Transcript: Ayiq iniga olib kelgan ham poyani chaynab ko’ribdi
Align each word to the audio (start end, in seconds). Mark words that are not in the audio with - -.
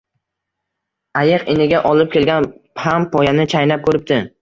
Ayiq 1.21 1.45
iniga 1.55 1.83
olib 1.91 2.11
kelgan 2.17 2.51
ham 2.89 3.09
poyani 3.15 3.51
chaynab 3.57 3.89
ko’ribdi 3.89 4.25